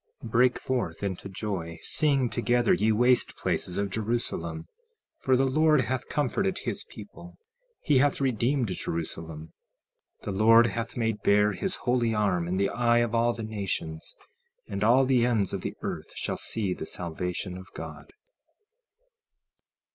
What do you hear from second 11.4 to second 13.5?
his holy arm in the eye of all the